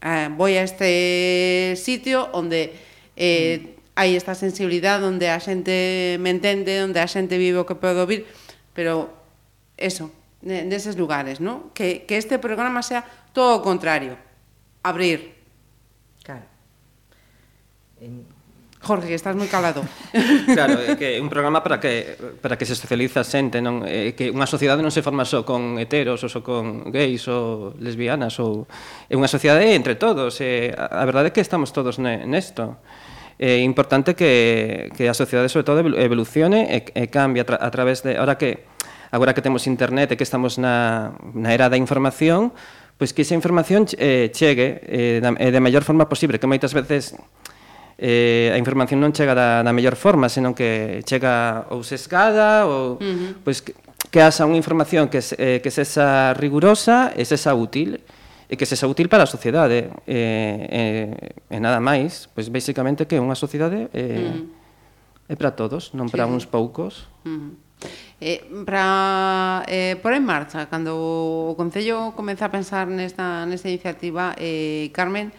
[0.00, 2.72] Eh, voy a este sitio onde
[3.12, 4.00] eh, mm.
[4.00, 8.08] hai esta sensibilidade, onde a xente me entende, onde a xente vive o que podo
[8.08, 8.24] vir,
[8.72, 9.12] pero
[9.76, 10.08] eso,
[10.40, 11.68] neses lugares, non?
[11.76, 13.04] Que, que este programa sea
[13.36, 14.16] todo o contrario,
[14.80, 15.37] abrir,
[18.80, 19.82] Jorge, estás moi calado.
[20.54, 24.14] Claro, é que é un programa para que para que se socializa xente, non é
[24.14, 28.38] que unha sociedade non se forma só con heteros ou só con gays ou lesbianas
[28.38, 28.70] ou
[29.10, 32.78] é unha sociedade entre todos, e a verdade é que estamos todos nesto.
[33.38, 37.70] É importante que que a sociedade sobre todo evolucione e, e cambie a, tra a
[37.74, 38.62] través de ahora que
[39.10, 42.54] agora que temos internet e que estamos na na era da información,
[42.94, 46.70] pois que esa información eh, chegue eh, da, eh, de mellor forma posible, que moitas
[46.70, 47.18] veces
[47.98, 52.96] eh, a información non chega da, da mellor forma, senón que chega ou sesgada ou
[52.96, 53.42] uh -huh.
[53.42, 53.74] pois que,
[54.14, 57.98] que haxa unha información que, eh, que sexa rigurosa e sexa útil
[58.48, 61.12] e que sexa útil para a sociedade eh,
[61.50, 65.28] eh, e nada máis pois basicamente que unha sociedade eh, mm.
[65.28, 66.32] é para todos non para sí.
[66.32, 67.68] uns poucos mm.
[68.18, 74.34] Eh, para eh, por en marcha cando o Concello comeza a pensar nesta, nesta iniciativa
[74.34, 75.30] eh, Carmen,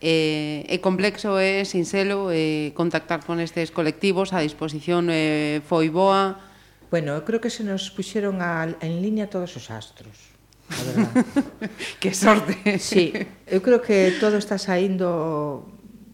[0.00, 6.40] eh, é complexo, e sinxelo eh, contactar con estes colectivos, a disposición eh, foi boa.
[6.88, 10.32] Bueno, eu creo que se nos puxeron a, en línea todos os astros.
[10.72, 11.12] A verdad.
[12.02, 12.80] que sorte.
[12.80, 13.12] Sí,
[13.44, 15.68] eu creo que todo está saindo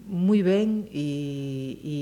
[0.06, 1.06] moi ben e,
[1.82, 1.96] e,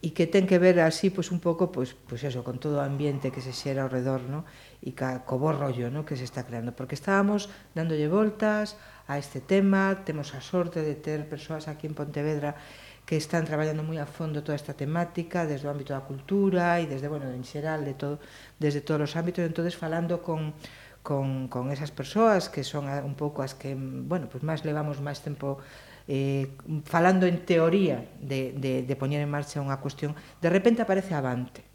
[0.00, 2.84] e que ten que ver así pois un pouco pois, pois eso, con todo o
[2.84, 4.48] ambiente que se xera ao redor, no?
[4.80, 6.08] e ca, co bo rollo no?
[6.08, 10.06] que se está creando, porque estábamos dándolle voltas a este tema.
[10.06, 12.54] Temos a sorte de ter persoas aquí en Pontevedra
[13.02, 16.86] que están traballando moi a fondo toda esta temática desde o ámbito da cultura e
[16.86, 18.22] desde, bueno, en xeral, de todo,
[18.62, 20.54] desde todos os ámbitos, entonces falando con
[21.02, 25.24] con, con esas persoas que son un pouco as que, bueno, pues máis levamos máis
[25.24, 25.56] tempo
[26.04, 26.52] eh,
[26.84, 30.12] falando en teoría de, de, de poñer en marcha unha cuestión,
[30.44, 31.69] de repente aparece Avante.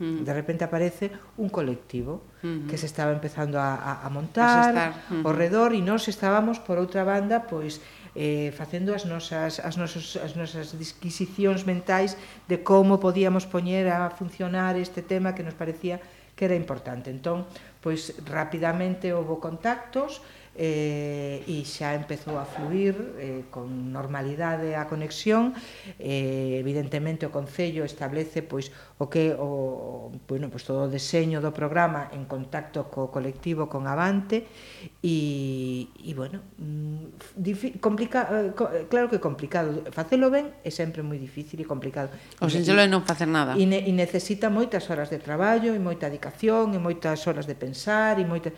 [0.00, 0.24] -huh.
[0.24, 2.66] De repente aparece un colectivo uh -huh.
[2.68, 5.26] que se estaba empezando a, a, a montar a uh -huh.
[5.26, 7.80] ao redor e nós estábamos por outra banda pois
[8.14, 12.18] eh, facendo as nosas, as, nosos, as nosas disquisicións mentais
[12.50, 16.00] de como podíamos poñer a funcionar este tema que nos parecía
[16.34, 17.12] que era importante.
[17.12, 17.46] Entón,
[17.84, 20.24] pois rapidamente houve contactos,
[20.56, 25.54] eh, e xa empezou a fluir eh, con normalidade a conexión.
[25.98, 31.54] Eh, evidentemente o Concello establece pois o que o, bueno, pois todo o deseño do
[31.54, 34.44] programa en contacto co colectivo con Avante.
[35.00, 39.86] E, e bueno mm, difi, complica, eh, eh, claro que é complicado.
[39.94, 42.10] Facelo ben é sempre moi difícil e complicado.
[42.42, 43.54] O sinxelo é non facer nada.
[43.54, 47.54] e, ne, e necesita moitas horas de traballo e moita dedicación e moitas horas de
[47.54, 48.52] pensar e moita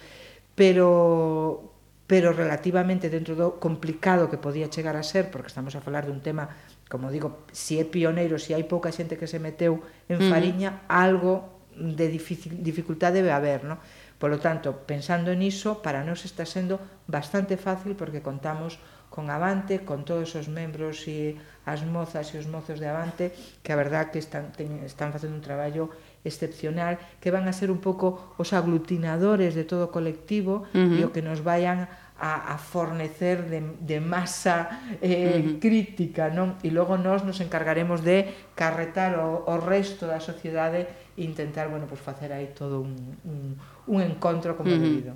[0.54, 1.71] pero
[2.12, 6.20] pero relativamente dentro do complicado que podía chegar a ser, porque estamos a falar dun
[6.20, 6.52] tema,
[6.92, 9.80] como digo, si é pioneiro, si hai pouca xente que se meteu
[10.12, 10.92] en fariña, mm.
[10.92, 13.80] algo de difícil, dificultad debe haber, non?
[14.20, 16.76] Polo tanto, pensando niso, para nós está sendo
[17.08, 18.76] bastante fácil porque contamos
[19.12, 23.72] con Avante, con todos os membros e as mozas e os mozos de Avante, que
[23.72, 25.92] a verdad que están, ten, están facendo un traballo
[26.24, 30.96] excepcional, que van a ser un pouco os aglutinadores de todo o colectivo uh -huh.
[30.96, 35.58] e o que nos vayan a, a fornecer de, de masa eh, uh -huh.
[35.58, 36.54] crítica, non?
[36.62, 40.86] E logo nós nos encargaremos de carretar o, o resto da sociedade
[41.18, 42.94] e intentar, bueno, pues facer aí todo un,
[43.26, 43.58] un,
[43.90, 44.86] un encontro como uh -huh.
[44.86, 45.12] debido.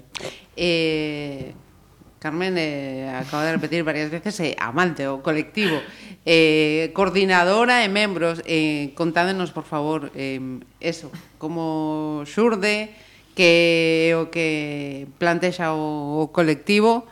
[0.59, 1.55] Eh,
[2.19, 5.79] Carmen eh, acaba de repetir varias veces eh, amante o colectivo,
[6.27, 10.43] eh, coordinadora e membros, eh, contádenos, por favor, eh,
[10.83, 12.91] eso, como xurde,
[13.37, 17.05] que o que plantexa o, o colectivo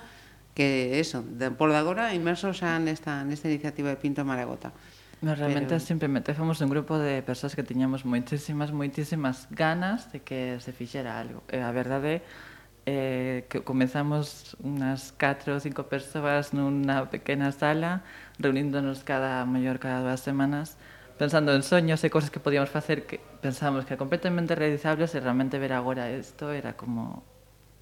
[0.57, 4.73] que eso, de, por de agora inmersos xa nesta, nesta iniciativa de Pinto Maragota.
[5.21, 5.85] Nos realmente Pero...
[5.85, 11.21] simplemente fomos un grupo de persoas que tiñamos moitísimas, moitísimas ganas de que se fixera
[11.21, 11.45] algo.
[11.53, 12.25] E a verdade
[12.87, 18.05] é que comenzamos unas 4 ou 5 persoas nunha pequena sala,
[18.39, 20.77] reuníndonos cada maior cada dúas semanas,
[21.19, 25.23] pensando en soños e cosas que podíamos facer que pensamos que era completamente realizables e
[25.23, 27.23] realmente ver agora isto era como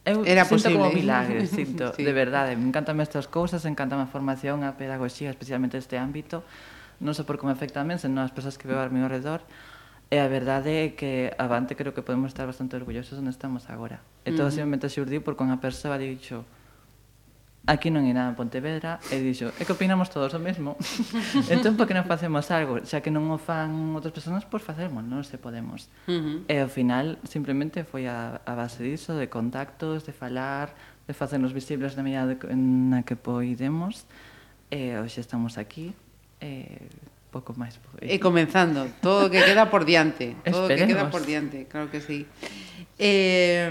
[0.04, 0.78] Eu era sinto posible.
[0.78, 2.02] como milagre, sinto, sí.
[2.02, 6.42] de verdade, me encantan estas cousas, encantame a formación, a pedagogía, especialmente este ámbito,
[6.98, 9.46] non só por como afecta a men, senón as persoas que veo ao meu redor,
[10.10, 14.02] e a verdade é que avante creo que podemos estar bastante orgullosos onde estamos agora.
[14.26, 14.58] E todo uh -huh.
[14.58, 16.42] simplemente xurdiu porque unha persoa dixo,
[17.66, 20.74] aquí non hai nada en Pontevedra, e dixo, é que opinamos todos o mesmo.
[21.54, 22.82] entón, por que non facemos algo?
[22.82, 25.86] Xa que non o fan outras persoas, pois facemos, non se podemos.
[26.10, 26.50] Uh -huh.
[26.50, 30.74] E ao final, simplemente foi a, a base diso, de contactos, de falar,
[31.06, 34.10] de facernos visibles na medida na que poidemos.
[34.66, 35.94] E hoxe estamos aquí,
[36.42, 36.90] e
[37.30, 37.78] pouco máis.
[38.02, 40.34] E comenzando, todo o que queda por diante.
[40.42, 42.26] todo o que queda por diante, claro que sí.
[42.98, 43.70] Eh,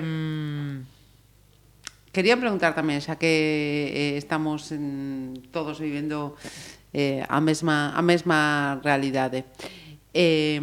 [2.12, 3.32] Quería preguntar tamén, xa que
[3.92, 6.36] eh, estamos en, todos vivendo
[6.92, 9.48] eh, a mesma a mesma realidade.
[10.12, 10.60] Eh,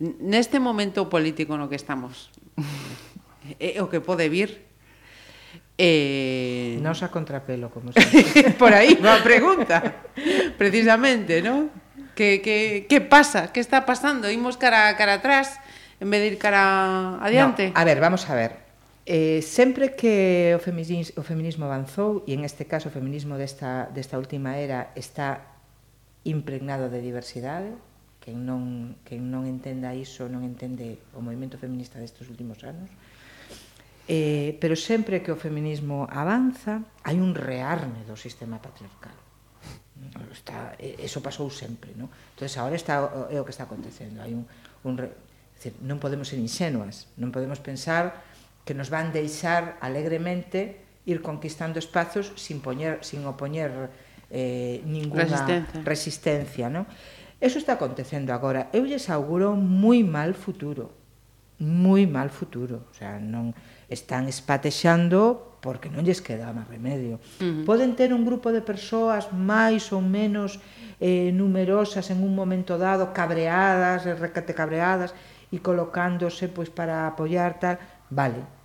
[0.00, 2.32] neste momento político no que estamos,
[3.60, 4.66] eh, o que pode vir
[5.78, 6.78] Eh...
[6.80, 10.08] Nos a contrapelo, como se Por aí va a pregunta.
[10.56, 11.68] Precisamente, ¿no?
[12.16, 13.52] Que, que, que pasa?
[13.52, 14.30] Que está pasando?
[14.32, 15.60] Imos cara, cara atrás
[16.00, 17.70] en vez de ir cara adiante?
[17.70, 18.65] No, a ver, vamos a ver.
[19.06, 23.86] Eh, sempre que o feminismo, o feminismo avanzou, e en este caso o feminismo desta,
[23.94, 25.54] desta última era está
[26.26, 27.70] impregnado de diversidade,
[28.18, 32.90] quen non, quen non entenda iso non entende o movimento feminista destes últimos anos,
[34.10, 39.14] eh, pero sempre que o feminismo avanza, hai un rearme do sistema patriarcal.
[40.34, 42.10] Está, eso pasou sempre, non?
[42.34, 44.18] Entón, agora está, é o que está acontecendo.
[44.18, 44.50] Hai un,
[44.82, 45.14] un re...
[45.54, 48.34] decir, non podemos ser insenuas, non podemos pensar
[48.66, 53.94] que nos van deixar alegremente ir conquistando espazos sin poñer sin opoñer
[54.26, 56.82] eh ningunha resistencia, resistencia ¿no?
[57.38, 58.72] Eso está acontecendo agora.
[58.74, 60.90] Eu lles auguro moi mal futuro.
[61.62, 63.54] Moi mal futuro, o sea, non
[63.88, 67.22] están espatexando porque non lles queda máis remedio.
[67.38, 67.64] Uh -huh.
[67.64, 70.58] Poden ter un grupo de persoas máis ou menos
[70.98, 75.14] eh, numerosas en un momento dado, cabreadas, recate cabreadas,
[75.52, 77.78] e colocándose pois para apoiar tal,
[78.10, 78.55] vale,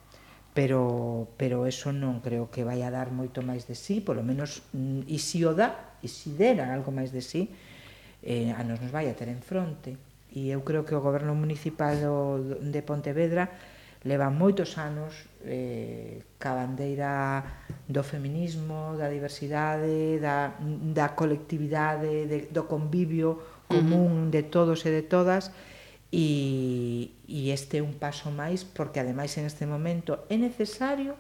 [0.54, 4.64] pero pero eso non creo que vai a dar moito máis de sí, polo menos
[4.76, 7.48] mm, e si o dá, e si dera algo máis de sí,
[8.24, 9.96] eh, a nos nos vai a ter en fronte.
[10.32, 13.52] E eu creo que o goberno municipal do, de Pontevedra
[14.04, 17.44] leva moitos anos eh, ca bandeira
[17.88, 24.34] do feminismo, da diversidade, da, da colectividade, de, do convivio común uh -huh.
[24.34, 25.52] de todos e de todas,
[26.12, 31.16] e, e este é un paso máis porque ademais en este momento é necesario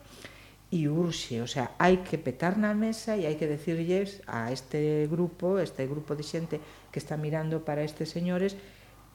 [0.71, 5.08] e urxe, o sea, hai que petar na mesa e hai que decirlles a este
[5.08, 6.56] grupo, este grupo de xente
[6.91, 8.56] que está mirando para estes señores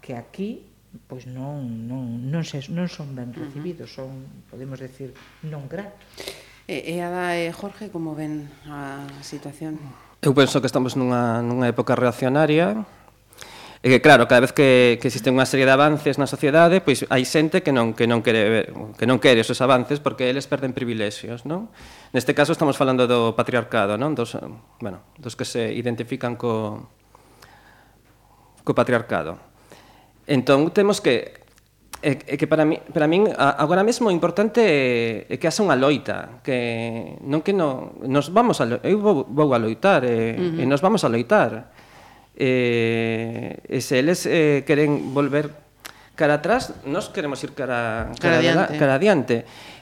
[0.00, 0.64] que aquí
[1.08, 5.12] pois non non non se, non son ben recibidos, son podemos decir
[5.44, 6.00] non gratos.
[6.66, 9.76] E, e Ada e Jorge como ven a situación?
[10.24, 12.84] Eu penso que estamos nunha nunha época reaccionaria,
[13.86, 17.06] E que claro, cada vez que, que existe unha serie de avances na sociedade, pois
[17.06, 18.66] hai xente que non que non quere ver,
[18.98, 21.70] que non quere esos avances porque eles perden privilexios, non?
[22.10, 24.18] Neste caso estamos falando do patriarcado, non?
[24.18, 24.34] Dos,
[24.82, 26.90] bueno, dos que se identifican co
[28.66, 29.38] co patriarcado.
[30.26, 31.46] Entón temos que
[32.02, 35.62] é, é que para mí para min agora mesmo o importante é, é que haxa
[35.62, 40.34] unha loita, que non que non nos vamos a eu vou, vou a loitar, e,
[40.34, 40.58] uh -huh.
[40.58, 41.75] e nos vamos a loitar
[42.36, 45.50] eh, e se eles eh, queren volver
[46.16, 48.78] cara atrás, nós queremos ir cara, cara, cara adiante.
[48.78, 49.36] Cara adiante.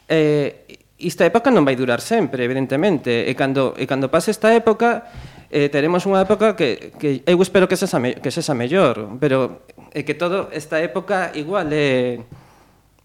[0.08, 5.10] Eh, esta época non vai durar sempre, evidentemente, e cando, e cando pase esta época,
[5.50, 9.66] eh, teremos unha época que, que eu espero que sexa, me, que sexa mellor, pero
[9.94, 12.20] é que todo esta época igual é...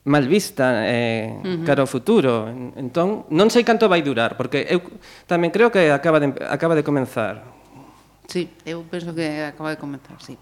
[0.10, 1.68] Mal vista eh, uh -huh.
[1.68, 2.48] cara ao futuro.
[2.80, 4.82] Entón, non sei canto vai durar, porque eu
[5.28, 7.59] tamén creo que acaba de, acaba de comenzar.
[8.30, 10.38] Sí, eu penso que acaba de comenzar, sí.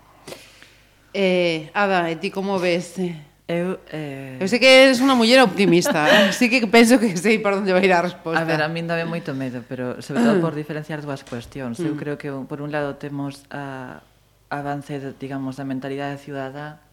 [1.16, 3.00] Eh, Ada, e ti como ves?
[3.48, 4.36] Eu, eh...
[4.44, 6.36] eu sei que eres unha muller optimista, eh.
[6.36, 8.36] así que penso que sei por onde vai ir a resposta.
[8.36, 11.80] A ver, a min dame moito medo, pero sobre todo por diferenciar dúas cuestións.
[11.80, 12.00] Eu mm.
[12.04, 14.04] creo que, por un lado, temos a
[14.52, 16.84] avance, digamos, da mentalidade ciudadá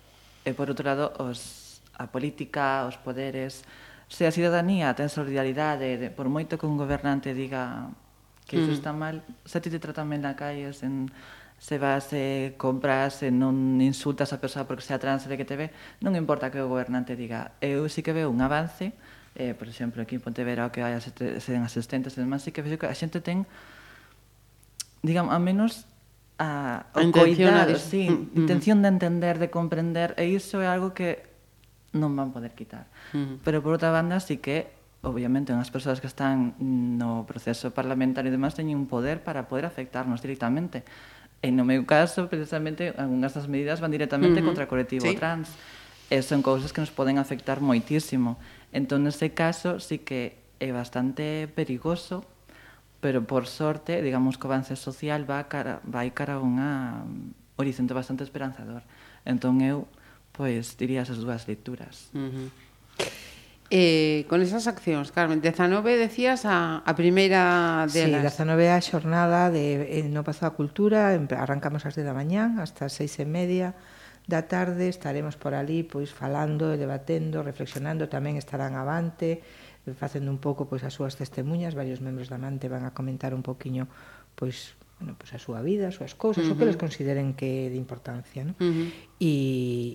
[0.46, 3.66] e, por outro lado, os, a política, os poderes...
[4.07, 7.90] Se a ciudadanía ten solidaridade, por moito que un gobernante diga
[8.46, 8.78] que iso mm.
[8.78, 9.22] está mal.
[9.44, 11.09] se ti te tratan ben na calle, sen,
[11.59, 15.48] se vas e eh, compras e non insultas a persoa porque sea trans de que
[15.48, 15.72] te ve,
[16.04, 17.57] non importa que o gobernante diga.
[17.64, 18.92] Eu sí que veo un avance,
[19.35, 22.76] eh, por exemplo, aquí en Pontevedra que hai sen asistentes e demás, sí que veo
[22.76, 23.48] que a xente ten,
[25.00, 25.88] digamos, a menos
[26.37, 27.80] a, o intención, coidado, a...
[27.80, 31.24] sí, mm, mm, intención de entender, de comprender, e iso é algo que
[31.94, 32.90] non van poder quitar.
[33.14, 33.40] Mm.
[33.40, 38.34] Pero por outra banda, sí que obviamente, unhas persoas que están no proceso parlamentario e
[38.34, 40.82] demás teñen un poder para poder afectarnos directamente.
[41.44, 44.48] E no meu caso, precisamente, algunhas das medidas van directamente uh -huh.
[44.48, 45.14] contra o colectivo ¿Sí?
[45.14, 45.52] trans.
[46.08, 48.40] E son cousas que nos poden afectar moitísimo.
[48.72, 52.24] Entón, nese caso, sí que é bastante perigoso,
[53.04, 57.04] pero por sorte, digamos que o avance social va cara, vai cara a unha
[57.60, 58.80] horizonte bastante esperanzador.
[59.28, 59.84] Entón, eu,
[60.32, 62.08] pois, diría esas dúas lecturas.
[62.16, 62.48] Uh -huh.
[63.72, 68.37] Eh, con esas accións, Carmen, 19 decías a, a primeira delas.
[68.37, 72.61] Sí, 19 a xornada de eh, no pasado a cultura, arrancamos as 10 da mañán
[72.61, 73.68] hasta as 6 e media
[74.29, 80.40] da tarde, estaremos por ali pois falando, debatendo, reflexionando, tamén estarán avante, eh, facendo un
[80.40, 83.88] pouco pois as súas testemunhas, varios membros da Mante van a comentar un poquiño
[84.37, 86.54] pois bueno, pues a súa vida, as súas cousas, uh -huh.
[86.54, 88.54] o que les consideren que de importancia, ¿no?
[88.62, 88.88] Uh -huh.
[89.18, 89.35] E,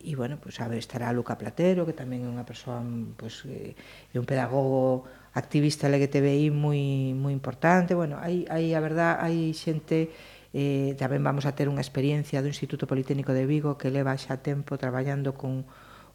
[0.04, 2.84] e bueno, pues a ver, estará Luca Platero, que tamén é unha persoa
[3.16, 3.76] pues eh,
[4.12, 7.96] é un pedagogo activista LGTBI moi moi importante.
[7.96, 10.12] Bueno, hai hai a verdad, hai xente
[10.54, 14.42] eh tamén vamos a ter unha experiencia do Instituto Politécnico de Vigo que leva xa
[14.42, 15.66] tempo traballando con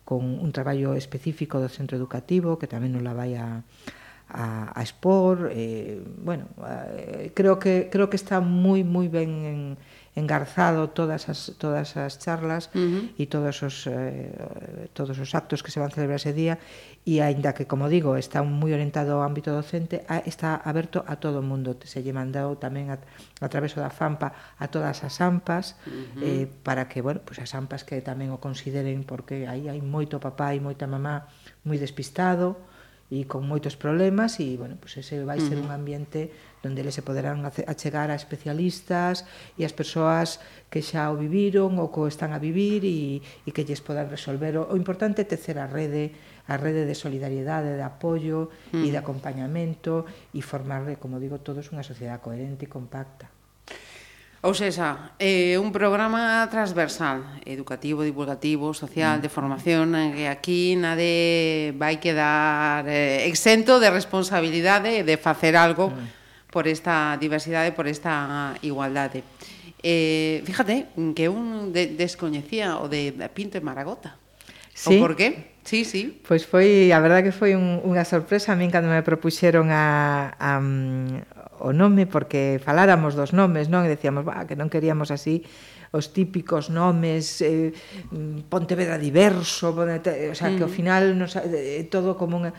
[0.05, 3.64] con un traballo específico do centro educativo que tamén nos la vai a
[4.35, 9.61] a, a expor eh, bueno, eh, creo que creo que está moi moi ben en,
[10.14, 13.03] engarzado todas as todas as charlas uh -huh.
[13.18, 16.59] e todos os eh, todos os actos que se van celebrar ese día
[17.07, 21.18] e aínda que como digo está moi orientado ao ámbito docente a, está aberto a
[21.23, 22.99] todo o mundo se lle mandou tamén a,
[23.38, 26.23] a través da FAMPA a todas as AMPAs uh -huh.
[26.27, 30.18] eh, para que bueno, pues as AMPAs que tamén o consideren porque aí hai moito
[30.18, 31.27] papá e moita mamá
[31.66, 32.59] moi despistado
[33.14, 36.35] e con moitos problemas e, bueno, pues ese vai ser un ambiente
[36.66, 39.22] onde eles se poderán achegar a especialistas
[39.55, 43.62] e as persoas que xa o viviron ou que están a vivir e, e que
[43.62, 44.59] lles podan resolver.
[44.59, 46.11] O, o importante é tecer a rede,
[46.50, 48.83] a rede de solidariedade, de apoio uh -huh.
[48.83, 53.34] e de acompañamento e formar, como digo, todos unha sociedade coherente e compacta.
[54.44, 59.22] Ou seja, é eh, un programa transversal, educativo, divulgativo, social, mm.
[59.24, 66.52] de formación, que aquí nade vai quedar eh, exento de responsabilidade de facer algo mm.
[66.52, 69.24] por esta diversidade, por esta igualdade.
[69.80, 74.20] Eh, fíjate que un de, descoñecía o de Pinto e Maragota.
[74.76, 75.00] Sí.
[75.00, 75.57] O por qué?
[75.64, 76.20] Sí, sí.
[76.28, 80.37] Pois foi, a verdade que foi un, unha sorpresa a min cando me propuxeron a,
[80.37, 81.34] a, mm,
[81.64, 83.88] o nome porque faláramos dos nomes, non?
[83.88, 85.42] E decíamos, bah, que non queríamos así
[85.94, 87.72] os típicos nomes eh,
[88.12, 90.77] mm, Pontevedra diverso, o sea, que ao mm.
[90.77, 92.53] final nos, eh, todo como unha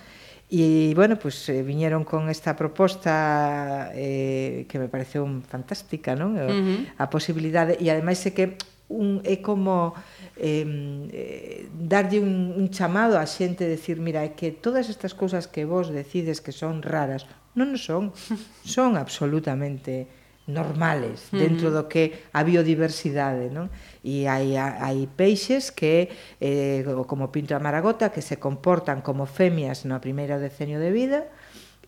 [0.45, 6.37] E, bueno, pues eh, viñeron con esta proposta eh, que me pareceu fantástica, non?
[6.37, 6.79] Uh -huh.
[7.01, 8.53] A posibilidade, e ademais é que
[8.89, 9.97] un, é como
[10.37, 15.65] eh, darlle un, un chamado á xente decir, mira, é que todas estas cousas que
[15.65, 17.25] vos decides que son raras,
[17.57, 18.13] non son,
[18.63, 20.05] son absolutamente
[20.45, 23.73] normales dentro do que a biodiversidade, non?
[24.05, 29.89] E hai, hai peixes que, eh, como pinto a maragota, que se comportan como femias
[29.89, 31.25] no primeiro decenio de vida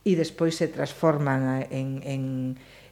[0.01, 2.21] e despois se transforman eh, en, en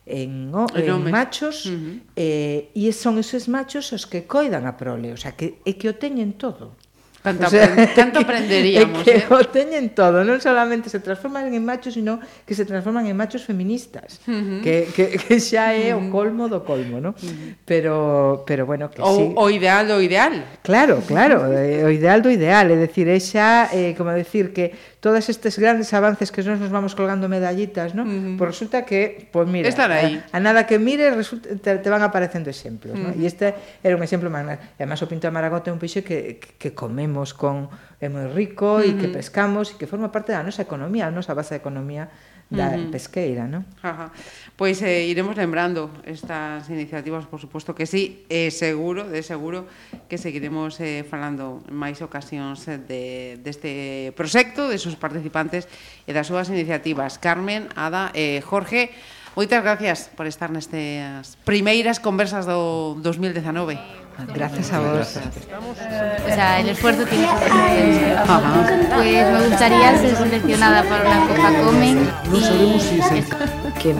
[0.06, 2.02] en, o, en machos uh -huh.
[2.16, 5.90] eh, e son esos machos os que coidan a prole, o sea, que, e que
[5.90, 6.78] o teñen todo.
[7.26, 9.02] Tanto, o sea, tanto aprenderíamos.
[9.02, 9.34] É que eh?
[9.34, 13.42] o teñen todo, non solamente se transforman en machos, sino que se transforman en machos
[13.42, 14.62] feministas, uh -huh.
[14.62, 17.18] que, que, que xa é o colmo do colmo, ¿no?
[17.18, 17.58] Uh -huh.
[17.66, 19.34] Pero, pero bueno, que o, sí.
[19.34, 20.62] O ideal do ideal.
[20.62, 24.78] Claro, claro, eh, o ideal do ideal, é dicir, é xa, eh, como decir, que
[25.02, 28.06] todas estes grandes avances que nós nos vamos colgando medallitas, ¿no?
[28.06, 28.38] Uh -huh.
[28.38, 30.22] Pois resulta que, pois mira, Estar aí.
[30.30, 33.18] A, a nada que mire resulta, te, te van aparecendo exemplos, uh -huh.
[33.18, 33.18] ¿no?
[33.18, 34.62] E este era un exemplo magnífico.
[34.78, 37.70] E además o Pinto Maragota é un peixe que, que, que comemos producimos con
[38.04, 39.00] é moi rico e uh -huh.
[39.00, 42.12] que pescamos e que forma parte da nosa economía, a nosa base de economía
[42.52, 42.92] da uh -huh.
[42.92, 43.64] pesqueira, non?
[43.80, 44.12] Ajá.
[44.60, 49.66] Pois eh, iremos lembrando estas iniciativas, por suposto que sí, eh, seguro, de seguro
[50.12, 55.72] que seguiremos eh, falando en máis ocasións de deste proxecto, de seus participantes
[56.04, 57.16] e das súas iniciativas.
[57.18, 58.92] Carmen, Ada e eh, Jorge,
[59.40, 64.05] moitas gracias por estar nestas primeiras conversas do 2019.
[64.34, 65.18] Gracias a vos.
[65.18, 68.96] O sea, el esfuerzo tiene su recompensa.
[68.96, 72.10] Pues me gustaría ser seleccionada para una Copa Comen.
[72.32, 73.26] No sabemos si es el...
[73.82, 73.96] que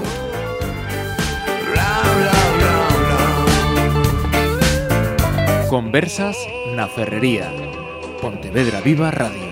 [5.70, 6.38] Conversas
[6.76, 7.52] na Ferrería.
[8.22, 9.45] Pontevedra Viva Radio.